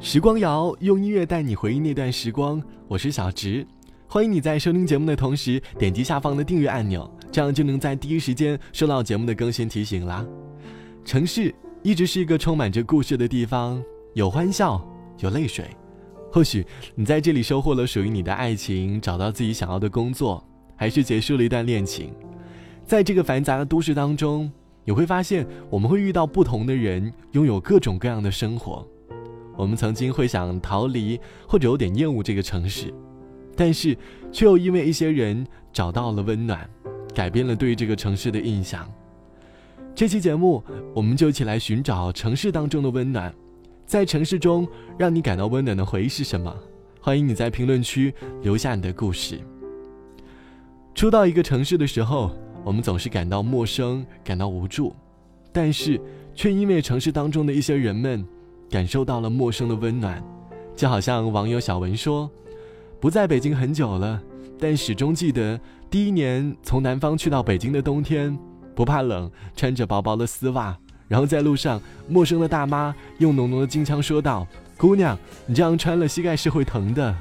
[0.00, 3.66] 时光谣用音乐带你回忆那段时光，我是小植，
[4.06, 10.24] 欢迎你在收听节目的同时点击下方的订阅按钮，这样就能在第一时间收到节目的更新提醒啦。
[11.04, 11.52] 城市
[11.82, 13.82] 一直是一个充满着故事的地方，
[14.14, 14.80] 有欢笑，
[15.18, 15.66] 有泪水。
[16.30, 16.64] 或许
[16.94, 20.46] 你在这里收获了属于你的爱情，找到自己想要的工作，
[20.76, 22.12] 还是结束了一段恋情。
[22.84, 24.50] 在这个繁杂的都市当中，
[24.84, 28.86] 你会发现我们会遇到不同的人，拥有各种各样的生活。
[29.56, 32.92] 我们曾经会想逃离，或者有点厌恶这个城市，
[33.54, 33.96] 但是
[34.32, 36.68] 却又因为一些人找到了温暖，
[37.14, 38.90] 改变了对这个城市的印象。
[39.94, 43.32] 这期节目，我们就一起来寻找城市当中的温暖。
[43.84, 46.52] 在城市中让你感到温暖的回忆是什么？
[46.98, 49.38] 欢迎你在评论区留下你的故事。
[50.94, 52.30] 初到一个城市的时候，
[52.64, 54.94] 我们总是感到陌生，感到无助，
[55.52, 56.00] 但是
[56.34, 58.24] 却因为城市当中的一些人们，
[58.70, 60.22] 感受到了陌生的温暖。
[60.74, 62.30] 就好像网友小文说
[63.00, 64.22] ：“不在北京很久了，
[64.58, 68.36] 但始终记得第一年从南方去到北京的冬天，
[68.74, 70.76] 不怕冷，穿着薄薄的丝袜。”
[71.08, 74.46] 然后在路上，陌生的大妈用浓浓的京腔说道
[74.78, 77.14] ：“姑娘，你这样穿了膝盖是会疼的。”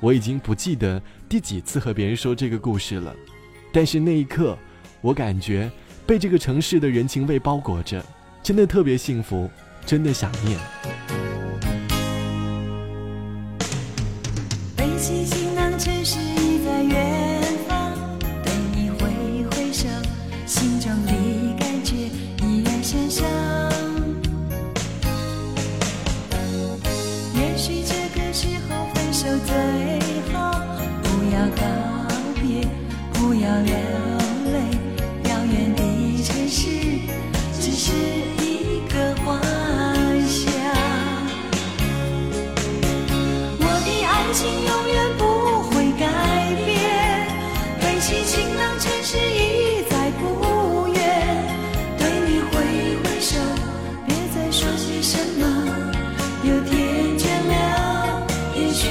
[0.00, 3.14] 我已经不记得第几次和别人说这个故事了，
[3.72, 4.58] 但是那一刻，
[5.02, 5.70] 我感觉
[6.06, 8.02] 被这个城市的人情味包裹着，
[8.42, 9.50] 真的特别幸福，
[9.84, 11.11] 真的想念。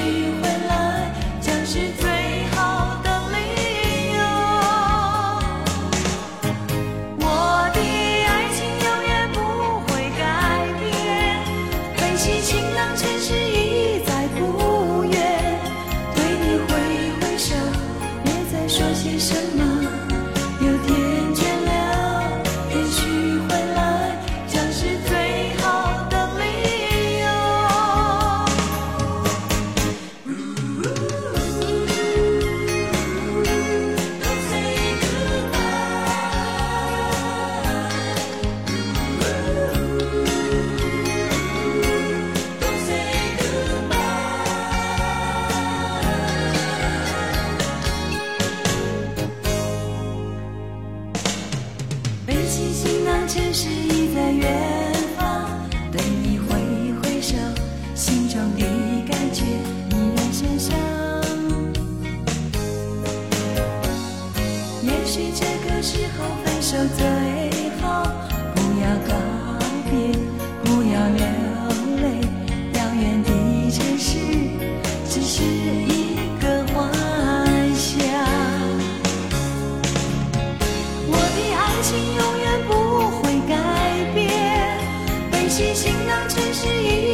[0.04, 0.51] 你会
[85.52, 87.11] 起行囊全是一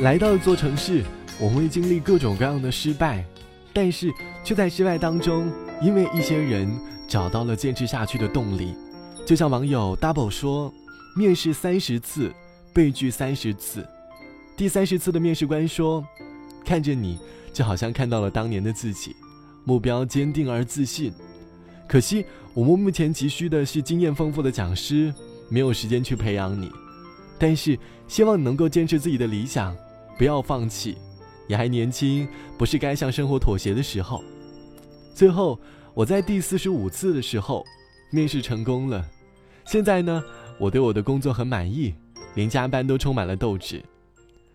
[0.00, 1.04] 来到一座城市，
[1.38, 3.22] 我们会经历各种各样的失败，
[3.70, 4.10] 但是
[4.42, 5.52] 却在失败当中，
[5.82, 6.66] 因为一些人
[7.06, 8.74] 找到了坚持下去的动力。
[9.26, 10.72] 就像网友 double 说
[11.14, 12.32] ：“面试三十次，
[12.72, 13.86] 被拒三十次，
[14.56, 16.02] 第三十次的面试官说，
[16.64, 17.18] 看着你
[17.52, 19.14] 就好像看到了当年的自己，
[19.64, 21.12] 目标坚定而自信。
[21.86, 22.24] 可惜
[22.54, 25.12] 我们目前急需的是经验丰富的讲师，
[25.50, 26.72] 没有时间去培养你。
[27.38, 29.76] 但是希望你能够坚持自己的理想。”
[30.20, 30.98] 不要放弃，
[31.48, 32.28] 也还年轻，
[32.58, 34.22] 不是该向生活妥协的时候。
[35.14, 35.58] 最后，
[35.94, 37.64] 我在第四十五次的时候，
[38.10, 39.02] 面试成功了。
[39.64, 40.22] 现在呢，
[40.58, 41.94] 我对我的工作很满意，
[42.34, 43.82] 连加班都充满了斗志。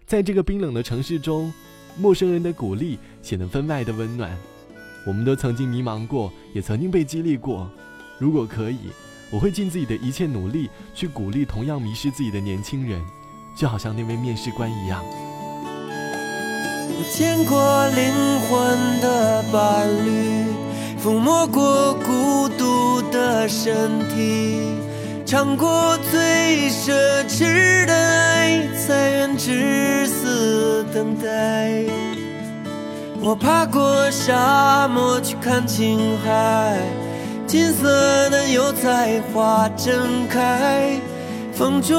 [0.06, 1.51] 在这个冰冷的城市中，
[1.97, 4.38] 陌生人的鼓励显得分外的温暖。
[5.07, 7.67] 我们都曾经迷茫过，也曾经被激励过。
[8.19, 8.91] 如果可以，
[9.31, 13.03] 我会尽自己的一切努力去鼓励同样迷失自己的年轻人，
[13.57, 15.03] 就好像那位面试官一样。
[16.97, 20.45] 我见过灵魂的伴侣，
[21.03, 24.62] 抚摸过孤独的身体，
[25.25, 26.94] 尝过最奢
[27.27, 31.83] 侈的爱，才愿至死等待。
[33.21, 36.77] 我爬过沙漠去看青海，
[37.45, 40.98] 金色的油菜花正开，
[41.51, 41.98] 风中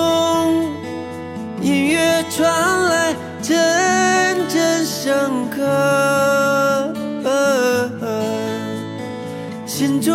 [1.60, 2.48] 音乐传
[2.84, 6.92] 来，阵阵深刻，
[9.66, 10.12] 心中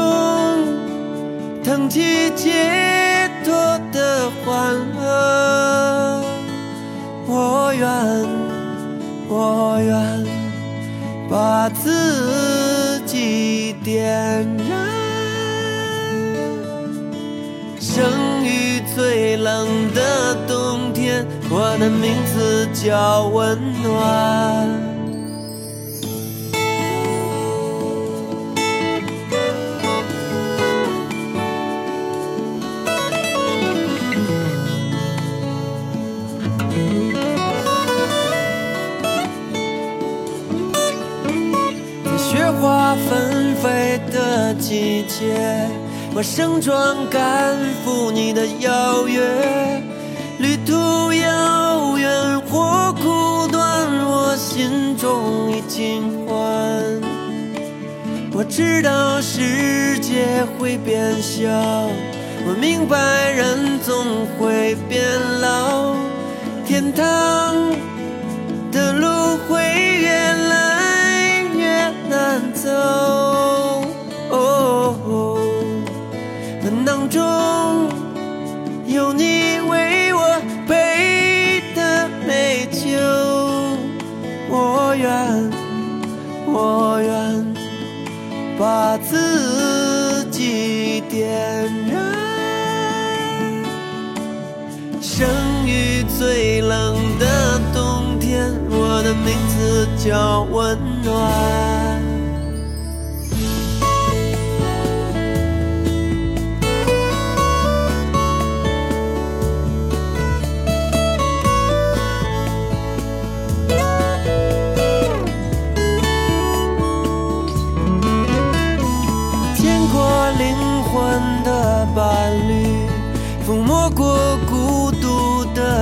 [1.64, 3.54] 腾起解脱
[3.92, 6.24] 的欢乐。
[7.28, 7.88] 我愿，
[9.30, 10.26] 我愿。
[11.30, 14.70] 把自己点燃，
[17.80, 19.91] 生于最冷，
[21.53, 23.92] 我的名字叫温暖。
[42.06, 45.68] 在雪花纷飞的季节，
[46.15, 49.21] 我盛装赶赴你的邀约。
[55.01, 56.38] 终已尽欢。
[58.31, 61.50] 我知道世界会变小，
[62.45, 65.03] 我明白人总会变
[65.42, 65.95] 老，
[66.68, 67.03] 天堂
[68.71, 69.07] 的路
[69.50, 69.59] 会
[70.01, 71.92] 越来越。
[72.07, 72.69] 难走，
[74.30, 75.42] 哦
[76.62, 77.19] 门当中
[78.86, 79.50] 有你
[85.01, 85.51] 愿，
[86.45, 87.12] 我愿
[88.59, 91.27] 把自己点
[91.92, 91.95] 燃，
[95.01, 95.27] 生
[95.65, 101.71] 于最冷的冬天，我的名字叫温暖。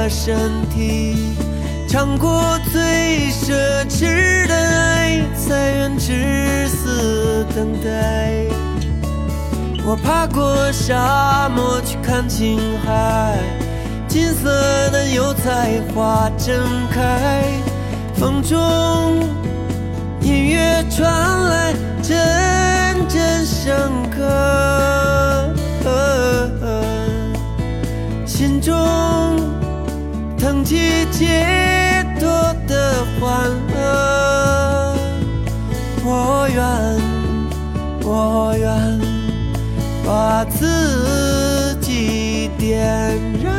[0.10, 0.36] 身
[0.70, 1.16] 体，
[1.88, 3.54] 尝过最奢
[3.88, 8.46] 侈的爱，才愿至死等待。
[9.86, 13.38] 我爬过沙漠去看青海，
[14.08, 14.50] 金色
[14.90, 16.56] 的油菜花正
[16.92, 17.44] 开，
[18.16, 18.58] 风中
[20.22, 21.12] 音乐传
[21.50, 23.76] 来，阵阵深
[24.10, 24.20] 刻。
[28.26, 28.74] 心中
[30.40, 32.30] 腾起解脱
[32.66, 34.96] 的欢乐，
[36.06, 36.58] 我愿，
[38.02, 39.00] 我愿
[40.06, 42.88] 把自己点
[43.44, 43.54] 燃，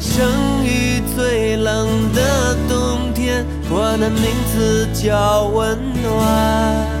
[0.00, 6.93] 生于最冷的冬天，我的名字叫温暖。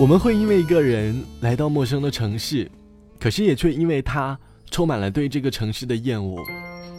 [0.00, 2.70] 我们会因为一个人来到陌生的城市，
[3.20, 4.38] 可是也却因为他
[4.70, 6.38] 充满了对这个城市的厌恶。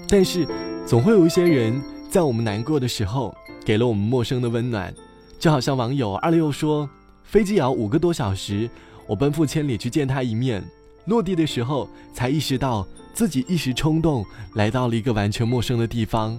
[0.08, 0.46] 但是，
[0.86, 3.34] 总会有一些人在我们难过的时候，
[3.70, 4.92] 给了我们陌生的温暖。
[5.38, 6.90] 就好像网友二六说
[7.24, 8.68] ：“飞机要五个多小时，
[9.06, 10.64] 我奔赴千里去见他一面。
[11.06, 16.36] 落地的时候，才意识到自己一时冲动，来到了一个完全陌生的地方，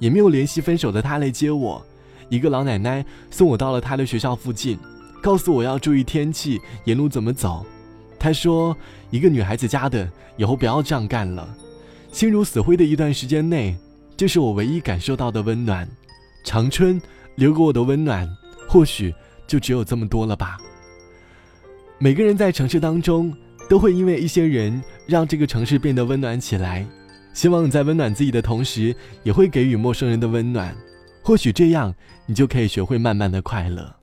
[0.00, 1.80] 也没有联系分手的他来接我。
[2.28, 4.76] 一个老奶奶送我到了他的学校附近。”
[5.22, 7.64] 告诉我要注意天气，沿路怎么走。
[8.18, 8.76] 他说
[9.08, 11.48] ：“一个女孩子家的，以后不要这样干了。”
[12.10, 13.76] 心如死灰的一段时间内，
[14.16, 15.88] 这是我唯一感受到的温暖。
[16.44, 17.00] 长春
[17.36, 18.28] 留给我的温暖，
[18.68, 19.14] 或许
[19.46, 20.58] 就只有这么多了吧。
[21.98, 23.32] 每个人在城市当中，
[23.68, 26.86] 都会因为一些人让这个城市变得温暖起来。
[27.32, 30.76] 希望你在温暖自己的同时，也会给予陌生人的温暖。
[31.22, 31.94] 或许这样，
[32.26, 33.94] 你就可以学会慢慢的快乐。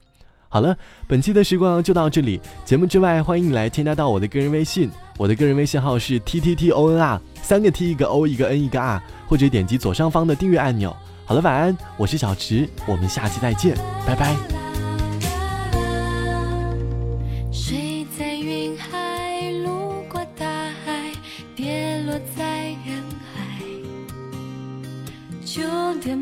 [0.47, 0.75] 好了，
[1.07, 2.39] 本期的时光就到这里。
[2.65, 10.95] 节目之外，欢迎你来添加到我的个人微信，我的个人微信号是 t t t o n r，三个 t 一个 o 一个 n 一个 r，或者点击左上方的订阅按钮。
[11.29, 14.35] 好了，晚安，我是小池，我们下期再见，拜拜。
[17.51, 20.47] 水在云海，路过大
[20.83, 21.11] 海，
[21.55, 23.03] 跌落在人
[23.35, 23.63] 海。
[25.45, 25.61] 酒
[26.01, 26.17] 店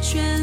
[0.00, 0.39] 全